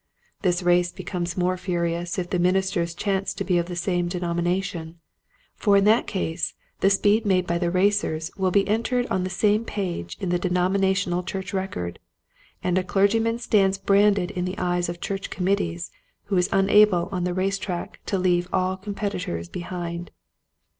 This 0.41 0.63
race 0.63 0.91
becomes 0.91 1.37
more 1.37 1.57
furious 1.57 2.17
if 2.17 2.31
the 2.31 2.39
ministers 2.39 2.95
chance 2.95 3.35
to 3.35 3.43
be 3.43 3.59
of 3.59 3.67
the 3.67 3.75
same 3.75 4.07
denomination, 4.07 4.97
for 5.55 5.77
in 5.77 5.83
that 5.83 6.07
case 6.07 6.55
the 6.79 6.89
speed 6.89 7.23
made 7.23 7.45
by 7.45 7.59
the 7.59 7.69
racers 7.69 8.31
will 8.35 8.49
be 8.49 8.67
entered 8.67 9.05
on 9.11 9.23
the 9.23 9.29
same 9.29 9.63
page 9.63 10.17
in 10.19 10.29
the 10.29 10.39
denominational 10.39 11.21
church 11.21 11.53
record, 11.53 11.99
and 12.63 12.79
a 12.79 12.83
clergyman 12.83 13.37
stands 13.37 13.77
branded 13.77 14.31
in 14.31 14.45
the 14.45 14.57
eyes 14.57 14.89
of 14.89 15.01
church 15.01 15.29
committees 15.29 15.91
who 16.23 16.35
is 16.35 16.49
unable 16.51 17.07
on 17.11 17.23
the 17.23 17.35
race 17.35 17.59
track 17.59 17.99
to 18.07 18.17
leave 18.17 18.49
all 18.51 18.77
Com 18.77 18.95
petitors 18.95 19.49
behind. 19.51 20.09